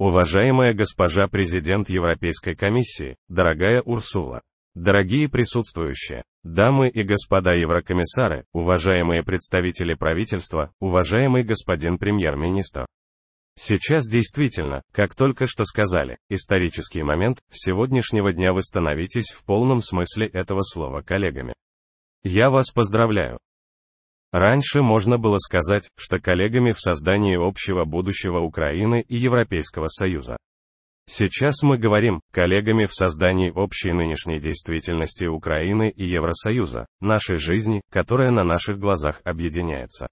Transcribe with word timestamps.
Уважаемая 0.00 0.72
госпожа 0.72 1.26
президент 1.26 1.90
Европейской 1.90 2.54
комиссии, 2.54 3.16
дорогая 3.28 3.82
Урсула, 3.82 4.40
дорогие 4.74 5.28
присутствующие, 5.28 6.24
дамы 6.42 6.88
и 6.88 7.02
господа 7.02 7.52
еврокомиссары, 7.52 8.46
уважаемые 8.54 9.22
представители 9.22 9.92
правительства, 9.92 10.72
уважаемый 10.80 11.42
господин 11.42 11.98
премьер-министр. 11.98 12.86
Сейчас 13.56 14.08
действительно, 14.08 14.80
как 14.90 15.14
только 15.14 15.44
что 15.46 15.64
сказали, 15.64 16.16
исторический 16.30 17.02
момент, 17.02 17.40
с 17.50 17.66
сегодняшнего 17.66 18.32
дня 18.32 18.54
вы 18.54 18.62
становитесь 18.62 19.32
в 19.32 19.44
полном 19.44 19.80
смысле 19.80 20.28
этого 20.28 20.62
слова 20.62 21.02
коллегами. 21.02 21.52
Я 22.24 22.48
вас 22.48 22.70
поздравляю. 22.70 23.38
Раньше 24.32 24.82
можно 24.82 25.18
было 25.18 25.38
сказать, 25.38 25.90
что 25.96 26.20
коллегами 26.20 26.70
в 26.70 26.80
создании 26.80 27.36
общего 27.36 27.84
будущего 27.84 28.38
Украины 28.38 29.04
и 29.08 29.16
Европейского 29.16 29.88
Союза. 29.88 30.36
Сейчас 31.06 31.62
мы 31.62 31.76
говорим, 31.76 32.20
коллегами 32.32 32.84
в 32.84 32.94
создании 32.94 33.50
общей 33.50 33.92
нынешней 33.92 34.38
действительности 34.38 35.24
Украины 35.24 35.90
и 35.90 36.04
Евросоюза, 36.04 36.86
нашей 37.00 37.36
жизни, 37.36 37.80
которая 37.90 38.30
на 38.30 38.44
наших 38.44 38.78
глазах 38.78 39.20
объединяется. 39.24 40.06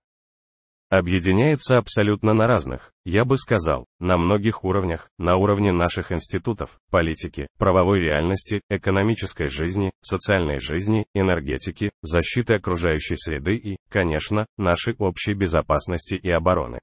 Объединяется 0.90 1.76
абсолютно 1.76 2.32
на 2.32 2.46
разных, 2.46 2.92
я 3.04 3.26
бы 3.26 3.36
сказал, 3.36 3.84
на 4.00 4.16
многих 4.16 4.64
уровнях, 4.64 5.10
на 5.18 5.36
уровне 5.36 5.70
наших 5.70 6.12
институтов, 6.12 6.80
политики, 6.90 7.46
правовой 7.58 8.00
реальности, 8.00 8.62
экономической 8.70 9.50
жизни, 9.50 9.90
социальной 10.00 10.60
жизни, 10.60 11.04
энергетики, 11.12 11.90
защиты 12.00 12.54
окружающей 12.54 13.16
среды 13.16 13.56
и, 13.56 13.76
конечно, 13.90 14.46
нашей 14.56 14.94
общей 14.94 15.34
безопасности 15.34 16.14
и 16.14 16.30
обороны. 16.30 16.80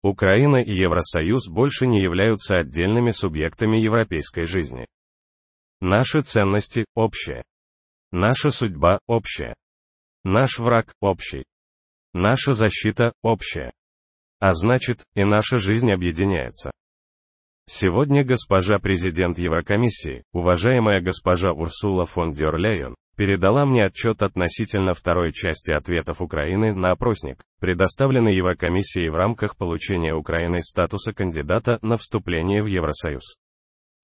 Украина 0.00 0.58
и 0.58 0.72
Евросоюз 0.72 1.48
больше 1.48 1.88
не 1.88 2.00
являются 2.00 2.58
отдельными 2.58 3.10
субъектами 3.10 3.78
европейской 3.78 4.44
жизни. 4.44 4.86
Наши 5.80 6.22
ценности 6.22 6.84
общие. 6.94 7.42
Наша 8.12 8.50
судьба 8.50 9.00
общая. 9.08 9.54
Наш 10.22 10.60
враг 10.60 10.92
общий. 11.00 11.44
Наша 12.14 12.52
защита 12.52 13.12
общая. 13.22 13.72
А 14.40 14.52
значит, 14.52 15.04
и 15.14 15.24
наша 15.24 15.58
жизнь 15.58 15.90
объединяется. 15.92 16.70
Сегодня 17.66 18.24
госпожа 18.24 18.78
президент 18.78 19.38
Еврокомиссии, 19.38 20.24
уважаемая 20.32 21.02
госпожа 21.02 21.52
Урсула 21.52 22.06
фон 22.06 22.32
дер 22.32 22.56
Лейен, 22.56 22.94
передала 23.14 23.66
мне 23.66 23.84
отчет 23.84 24.22
относительно 24.22 24.94
второй 24.94 25.32
части 25.32 25.70
ответов 25.70 26.22
Украины 26.22 26.74
на 26.74 26.92
опросник, 26.92 27.42
предоставленный 27.60 28.34
Еврокомиссией 28.34 29.10
в 29.10 29.16
рамках 29.16 29.56
получения 29.58 30.14
Украины 30.14 30.60
статуса 30.60 31.12
кандидата 31.12 31.78
на 31.82 31.96
вступление 31.96 32.62
в 32.62 32.66
Евросоюз. 32.66 33.36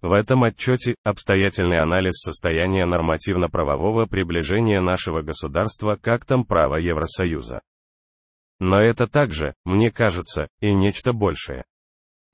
В 0.03 0.13
этом 0.13 0.45
отчете 0.45 0.97
обстоятельный 1.05 1.81
анализ 1.81 2.21
состояния 2.21 2.85
нормативно-правового 2.85 4.05
приближения 4.05 4.83
нашего 4.83 5.23
государства 5.23 5.97
к 5.97 6.07
актам 6.09 6.45
права 6.45 6.77
Евросоюза. 6.77 7.63
Но 8.61 8.81
это 8.81 9.07
также, 9.07 9.55
мне 9.65 9.91
кажется, 9.91 10.49
и 10.61 10.73
нечто 10.73 11.13
большее. 11.13 11.65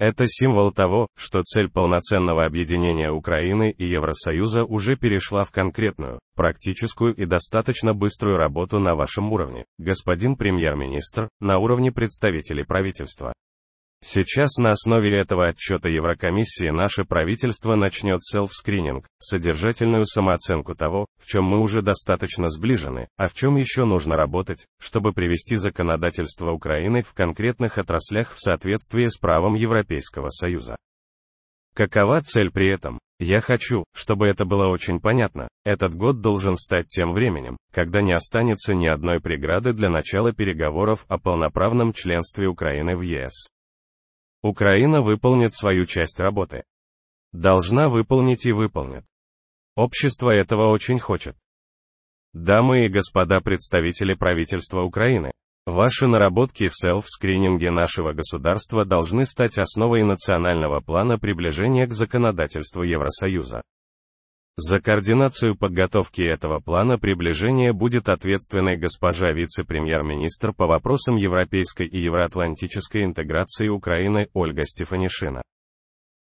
Это 0.00 0.24
символ 0.26 0.72
того, 0.72 1.08
что 1.14 1.42
цель 1.42 1.70
полноценного 1.70 2.46
объединения 2.46 3.10
Украины 3.10 3.70
и 3.70 3.84
Евросоюза 3.84 4.64
уже 4.64 4.96
перешла 4.96 5.44
в 5.44 5.50
конкретную, 5.50 6.20
практическую 6.34 7.14
и 7.14 7.26
достаточно 7.26 7.92
быструю 7.92 8.38
работу 8.38 8.78
на 8.78 8.94
вашем 8.94 9.30
уровне, 9.30 9.66
господин 9.76 10.36
премьер-министр, 10.36 11.28
на 11.38 11.58
уровне 11.58 11.92
представителей 11.92 12.64
правительства. 12.64 13.34
Сейчас 14.02 14.56
на 14.56 14.70
основе 14.70 15.14
этого 15.14 15.48
отчета 15.48 15.90
Еврокомиссии 15.90 16.70
наше 16.70 17.04
правительство 17.04 17.76
начнет 17.76 18.20
селф-скрининг, 18.22 19.04
содержательную 19.18 20.06
самооценку 20.06 20.74
того, 20.74 21.04
в 21.18 21.26
чем 21.26 21.44
мы 21.44 21.60
уже 21.60 21.82
достаточно 21.82 22.48
сближены, 22.48 23.08
а 23.18 23.28
в 23.28 23.34
чем 23.34 23.56
еще 23.56 23.84
нужно 23.84 24.16
работать, 24.16 24.64
чтобы 24.80 25.12
привести 25.12 25.56
законодательство 25.56 26.50
Украины 26.50 27.02
в 27.02 27.12
конкретных 27.12 27.76
отраслях 27.76 28.32
в 28.32 28.40
соответствии 28.40 29.04
с 29.04 29.18
правом 29.18 29.54
Европейского 29.54 30.30
Союза. 30.30 30.76
Какова 31.74 32.22
цель 32.22 32.50
при 32.50 32.72
этом? 32.72 32.98
Я 33.18 33.42
хочу, 33.42 33.84
чтобы 33.94 34.28
это 34.28 34.46
было 34.46 34.68
очень 34.68 34.98
понятно. 34.98 35.48
Этот 35.66 35.94
год 35.94 36.22
должен 36.22 36.56
стать 36.56 36.88
тем 36.88 37.12
временем, 37.12 37.58
когда 37.70 38.00
не 38.00 38.14
останется 38.14 38.74
ни 38.74 38.86
одной 38.86 39.20
преграды 39.20 39.74
для 39.74 39.90
начала 39.90 40.32
переговоров 40.32 41.04
о 41.08 41.18
полноправном 41.18 41.92
членстве 41.92 42.48
Украины 42.48 42.96
в 42.96 43.02
ЕС. 43.02 43.50
Украина 44.42 45.02
выполнит 45.02 45.52
свою 45.52 45.84
часть 45.86 46.18
работы. 46.18 46.64
Должна 47.32 47.88
выполнить 47.88 48.46
и 48.46 48.52
выполнит. 48.52 49.04
Общество 49.76 50.30
этого 50.30 50.70
очень 50.72 50.98
хочет. 50.98 51.36
Дамы 52.32 52.86
и 52.86 52.88
господа 52.88 53.40
представители 53.40 54.14
правительства 54.14 54.82
Украины, 54.82 55.32
ваши 55.66 56.06
наработки 56.06 56.68
в 56.68 56.72
селф-скрининге 56.74 57.70
нашего 57.70 58.12
государства 58.12 58.84
должны 58.84 59.24
стать 59.26 59.58
основой 59.58 60.02
национального 60.04 60.80
плана 60.80 61.18
приближения 61.18 61.86
к 61.86 61.92
законодательству 61.92 62.82
Евросоюза. 62.82 63.62
За 64.56 64.80
координацию 64.80 65.56
подготовки 65.56 66.20
этого 66.20 66.60
плана 66.60 66.98
приближения 66.98 67.72
будет 67.72 68.08
ответственной 68.08 68.76
госпожа 68.76 69.32
вице-премьер-министр 69.32 70.52
по 70.52 70.66
вопросам 70.66 71.16
европейской 71.16 71.86
и 71.86 71.98
евроатлантической 72.00 73.04
интеграции 73.04 73.68
Украины 73.68 74.28
Ольга 74.34 74.64
Стефанишина. 74.64 75.42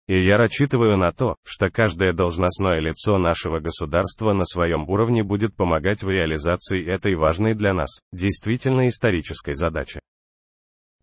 И 0.07 0.23
я 0.23 0.37
рассчитываю 0.37 0.97
на 0.97 1.11
то, 1.11 1.35
что 1.45 1.69
каждое 1.69 2.13
должностное 2.13 2.79
лицо 2.79 3.17
нашего 3.19 3.59
государства 3.59 4.33
на 4.33 4.43
своем 4.43 4.89
уровне 4.89 5.23
будет 5.23 5.55
помогать 5.55 6.01
в 6.01 6.09
реализации 6.09 6.83
этой 6.83 7.15
важной 7.15 7.53
для 7.53 7.73
нас, 7.73 8.01
действительно 8.11 8.87
исторической 8.87 9.53
задачи. 9.53 9.99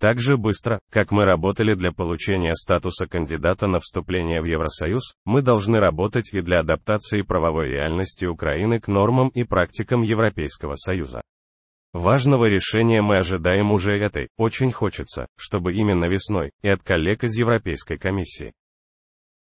Так 0.06 0.20
же 0.20 0.36
быстро, 0.36 0.78
как 0.92 1.10
мы 1.10 1.24
работали 1.24 1.74
для 1.74 1.90
получения 1.90 2.54
статуса 2.54 3.06
кандидата 3.06 3.66
на 3.66 3.80
вступление 3.80 4.40
в 4.40 4.44
Евросоюз, 4.44 5.02
мы 5.24 5.42
должны 5.42 5.80
работать 5.80 6.32
и 6.32 6.42
для 6.42 6.60
адаптации 6.60 7.22
правовой 7.22 7.70
реальности 7.70 8.24
Украины 8.24 8.78
к 8.78 8.86
нормам 8.86 9.30
и 9.30 9.42
практикам 9.42 10.02
Европейского 10.02 10.76
Союза. 10.76 11.22
Важного 11.92 12.44
решения 12.44 13.02
мы 13.02 13.16
ожидаем 13.16 13.72
уже 13.72 13.98
этой, 13.98 14.28
очень 14.38 14.70
хочется, 14.70 15.26
чтобы 15.36 15.74
именно 15.74 16.04
весной, 16.04 16.52
и 16.62 16.68
от 16.68 16.84
коллег 16.84 17.24
из 17.24 17.36
Европейской 17.36 17.96
комиссии. 17.96 18.52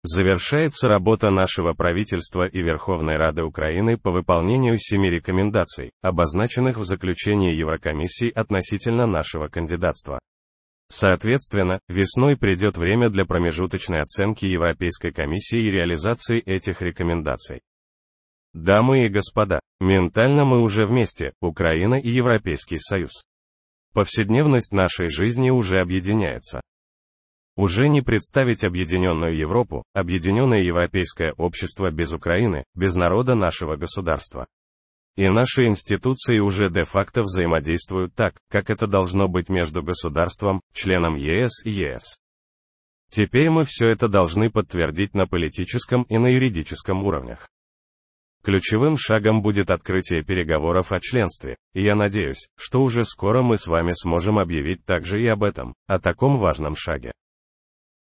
Завершается 0.03 0.87
работа 0.87 1.29
нашего 1.29 1.73
правительства 1.73 2.47
и 2.47 2.61
Верховной 2.61 3.17
Рады 3.17 3.43
Украины 3.43 3.97
по 3.97 4.11
выполнению 4.11 4.77
семи 4.77 5.09
рекомендаций, 5.09 5.91
обозначенных 6.01 6.77
в 6.77 6.85
заключении 6.85 7.53
Еврокомиссии 7.53 8.31
относительно 8.31 9.05
нашего 9.07 9.49
кандидатства. 9.49 10.19
Соответственно, 10.95 11.79
весной 11.87 12.37
придет 12.37 12.77
время 12.77 13.09
для 13.09 13.25
промежуточной 13.25 14.01
оценки 14.01 14.45
Европейской 14.45 15.09
комиссии 15.09 15.57
и 15.57 15.71
реализации 15.71 16.39
этих 16.39 16.83
рекомендаций. 16.83 17.61
Дамы 18.53 19.07
и 19.07 19.09
господа, 19.09 19.59
ментально 19.79 20.45
мы 20.45 20.61
уже 20.61 20.85
вместе, 20.85 21.33
Украина 21.41 21.95
и 21.95 22.11
Европейский 22.11 22.77
Союз. 22.77 23.25
Повседневность 23.93 24.71
нашей 24.71 25.09
жизни 25.09 25.49
уже 25.49 25.79
объединяется. 25.79 26.61
Уже 27.55 27.89
не 27.89 28.03
представить 28.03 28.63
объединенную 28.63 29.35
Европу, 29.35 29.81
объединенное 29.93 30.61
европейское 30.61 31.33
общество 31.37 31.89
без 31.89 32.13
Украины, 32.13 32.65
без 32.75 32.93
народа 32.93 33.33
нашего 33.33 33.77
государства. 33.77 34.45
И 35.15 35.29
наши 35.29 35.65
институции 35.65 36.39
уже 36.39 36.69
де-факто 36.69 37.21
взаимодействуют 37.21 38.15
так, 38.15 38.35
как 38.49 38.69
это 38.71 38.87
должно 38.87 39.27
быть 39.27 39.47
между 39.47 39.83
государством, 39.83 40.61
членом 40.73 41.15
ЕС 41.15 41.63
и 41.65 41.71
ЕС. 41.71 42.17
Теперь 43.09 43.51
мы 43.51 43.63
все 43.63 43.89
это 43.89 44.07
должны 44.07 44.49
подтвердить 44.49 45.13
на 45.13 45.27
политическом 45.27 46.01
и 46.03 46.17
на 46.17 46.27
юридическом 46.27 47.03
уровнях. 47.03 47.47
Ключевым 48.43 48.97
шагом 48.97 49.41
будет 49.41 49.69
открытие 49.69 50.23
переговоров 50.23 50.91
о 50.91 50.99
членстве, 50.99 51.57
и 51.73 51.83
я 51.83 51.95
надеюсь, 51.95 52.49
что 52.57 52.81
уже 52.81 53.05
скоро 53.05 53.43
мы 53.43 53.57
с 53.57 53.67
вами 53.67 53.91
сможем 53.93 54.39
объявить 54.39 54.83
также 54.83 55.21
и 55.21 55.27
об 55.27 55.43
этом, 55.43 55.75
о 55.85 55.99
таком 55.99 56.39
важном 56.39 56.75
шаге. 56.75 57.13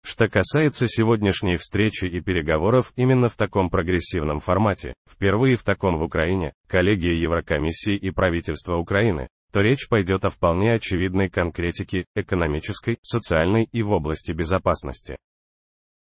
Что 0.10 0.28
касается 0.28 0.88
сегодняшней 0.88 1.56
встречи 1.56 2.06
и 2.06 2.20
переговоров 2.20 2.92
именно 2.96 3.30
в 3.30 3.36
таком 3.36 3.70
прогрессивном 3.70 4.40
формате, 4.40 4.96
впервые 5.08 5.56
в 5.56 5.64
таком 5.64 6.00
в 6.00 6.02
Украине, 6.02 6.54
коллегии 6.68 7.14
Еврокомиссии 7.14 7.96
и 7.96 8.10
правительства 8.10 8.78
Украины, 8.78 9.28
то 9.54 9.60
речь 9.60 9.88
пойдет 9.88 10.26
о 10.26 10.30
вполне 10.30 10.74
очевидной 10.74 11.30
конкретике, 11.30 12.06
экономической, 12.16 12.98
социальной 13.04 13.70
и 13.72 13.84
в 13.84 13.92
области 13.92 14.32
безопасности. 14.32 15.18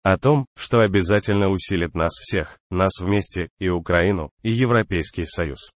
О 0.03 0.19
том, 0.19 0.45
что 0.59 0.81
обязательно 0.81 1.49
усилит 1.49 1.95
нас 1.95 2.13
всех, 2.21 2.59
нас 2.71 3.01
вместе, 3.01 3.49
и 3.59 3.71
Украину, 3.71 4.29
и 4.43 4.51
Европейский 4.51 5.25
Союз 5.25 5.71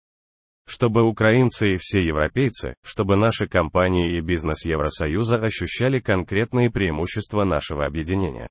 чтобы 0.67 1.03
украинцы 1.03 1.73
и 1.73 1.77
все 1.77 2.01
европейцы, 2.01 2.75
чтобы 2.85 3.17
наши 3.17 3.47
компании 3.47 4.17
и 4.17 4.21
бизнес 4.21 4.65
Евросоюза 4.65 5.37
ощущали 5.37 6.01
конкретные 6.01 6.71
преимущества 6.71 7.45
нашего 7.45 7.87
объединения. 7.87 8.49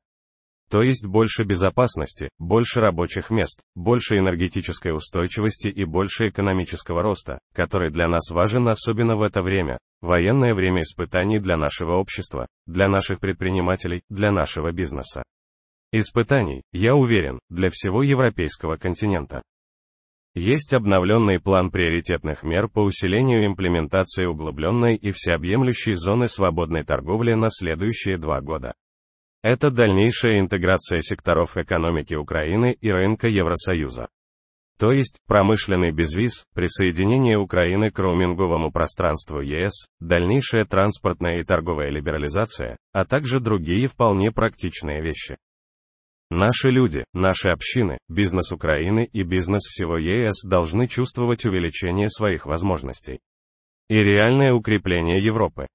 То 0.69 0.83
есть 0.83 1.07
больше 1.07 1.43
безопасности, 1.43 2.29
больше 2.37 2.79
рабочих 2.79 3.31
мест, 3.31 3.61
больше 3.75 4.19
энергетической 4.19 4.93
устойчивости 4.93 5.67
и 5.67 5.83
больше 5.83 6.29
экономического 6.29 7.01
роста, 7.01 7.39
который 7.55 7.89
для 7.89 8.07
нас 8.07 8.29
важен 8.29 8.67
особенно 8.67 9.15
в 9.15 9.23
это 9.23 9.41
время, 9.41 9.79
военное 10.01 10.53
время 10.53 10.83
испытаний 10.83 11.39
для 11.39 11.57
нашего 11.57 11.93
общества, 11.93 12.45
для 12.67 12.87
наших 12.87 13.19
предпринимателей, 13.19 14.03
для 14.09 14.31
нашего 14.31 14.71
бизнеса. 14.71 15.23
Испытаний, 15.91 16.61
я 16.71 16.93
уверен, 16.93 17.39
для 17.49 17.69
всего 17.69 18.03
европейского 18.03 18.77
континента. 18.77 19.41
Есть 20.35 20.73
обновленный 20.73 21.39
план 21.39 21.71
приоритетных 21.71 22.43
мер 22.43 22.67
по 22.69 22.81
усилению 22.81 23.45
имплементации 23.45 24.25
углубленной 24.25 24.95
и 24.95 25.11
всеобъемлющей 25.11 25.93
зоны 25.93 26.27
свободной 26.27 26.83
торговли 26.83 27.33
на 27.33 27.47
следующие 27.49 28.17
два 28.17 28.39
года. 28.39 28.73
Это 29.41 29.71
дальнейшая 29.71 30.39
интеграция 30.39 30.99
секторов 30.99 31.57
экономики 31.57 32.13
Украины 32.13 32.75
и 32.79 32.91
рынка 32.91 33.27
Евросоюза. 33.27 34.09
То 34.77 34.91
есть, 34.91 35.21
промышленный 35.27 35.91
безвиз, 35.91 36.45
присоединение 36.53 37.37
Украины 37.37 37.89
к 37.89 37.99
роуминговому 37.99 38.71
пространству 38.71 39.41
ЕС, 39.41 39.89
дальнейшая 39.99 40.63
транспортная 40.63 41.39
и 41.39 41.43
торговая 41.43 41.89
либерализация, 41.89 42.77
а 42.93 43.03
также 43.03 43.39
другие 43.41 43.87
вполне 43.87 44.31
практичные 44.31 45.01
вещи. 45.01 45.37
Наши 46.31 46.69
люди, 46.69 47.05
наши 47.11 47.49
общины, 47.49 47.97
бизнес 48.07 48.51
Украины 48.51 49.09
и 49.11 49.23
бизнес 49.23 49.63
всего 49.63 49.97
ЕС 49.97 50.43
должны 50.47 50.87
чувствовать 50.87 51.43
увеличение 51.43 52.07
своих 52.07 52.45
возможностей. 52.45 53.19
И 53.89 53.95
реальное 53.95 54.53
укрепление 54.53 55.23
Европы. 55.25 55.65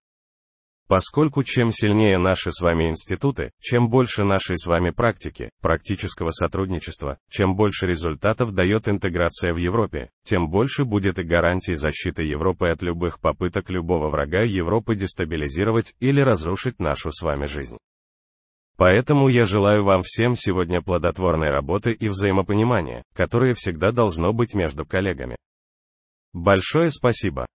Поскольку 0.86 1.42
чем 1.42 1.70
сильнее 1.70 2.18
наши 2.18 2.52
с 2.52 2.60
вами 2.60 2.90
институты, 2.90 3.50
чем 3.58 3.88
больше 3.88 4.22
нашей 4.22 4.56
с 4.56 4.66
вами 4.66 4.90
практики, 4.90 5.50
практического 5.60 6.30
сотрудничества, 6.30 7.18
чем 7.28 7.56
больше 7.56 7.86
результатов 7.86 8.52
дает 8.52 8.86
интеграция 8.86 9.52
в 9.54 9.56
Европе, 9.56 10.10
тем 10.22 10.50
больше 10.50 10.84
будет 10.84 11.18
и 11.18 11.24
гарантий 11.24 11.74
защиты 11.74 12.22
Европы 12.22 12.68
от 12.68 12.80
любых 12.80 13.18
попыток 13.18 13.70
любого 13.70 14.08
врага 14.08 14.42
Европы 14.42 14.94
дестабилизировать 14.94 15.94
или 15.98 16.20
разрушить 16.20 16.78
нашу 16.78 17.10
с 17.10 17.22
вами 17.22 17.46
жизнь. 17.46 17.78
Поэтому 18.76 19.28
я 19.28 19.44
желаю 19.44 19.84
вам 19.84 20.02
всем 20.02 20.32
сегодня 20.32 20.82
плодотворной 20.82 21.50
работы 21.50 21.92
и 21.92 22.08
взаимопонимания, 22.08 23.04
которое 23.14 23.52
всегда 23.54 23.92
должно 23.92 24.32
быть 24.32 24.54
между 24.54 24.84
коллегами. 24.84 25.36
Большое 26.32 26.90
спасибо. 26.90 27.46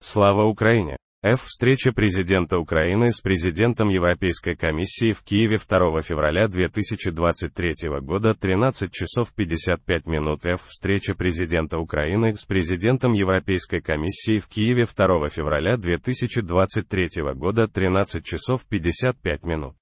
Слава 0.00 0.44
Украине! 0.46 0.96
F. 1.22 1.44
Встреча 1.44 1.90
президента 1.90 2.58
Украины 2.58 3.10
с 3.10 3.22
президентом 3.22 3.88
Европейской 3.88 4.54
комиссии 4.56 5.12
в 5.12 5.22
Киеве 5.22 5.56
2 5.56 6.02
февраля 6.02 6.48
2023 6.48 7.88
года 8.02 8.34
13 8.34 8.92
часов 8.92 9.32
55 9.34 10.06
минут 10.06 10.44
F. 10.44 10.60
Встреча 10.66 11.14
президента 11.14 11.78
Украины 11.78 12.34
с 12.34 12.44
президентом 12.44 13.12
Европейской 13.12 13.80
комиссии 13.80 14.38
в 14.38 14.48
Киеве 14.48 14.84
2 14.84 15.28
февраля 15.28 15.78
2023 15.78 17.08
года 17.34 17.68
13 17.68 18.22
часов 18.22 18.66
55 18.68 19.44
минут. 19.44 19.76